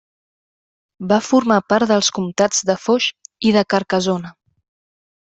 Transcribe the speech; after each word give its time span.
Va 1.11 1.17
formar 1.25 1.57
part 1.73 1.91
dels 1.91 2.09
comtats 2.17 2.63
de 2.69 2.77
Foix 2.85 3.07
i 3.49 3.53
de 3.59 3.63
Carcassona. 3.75 4.33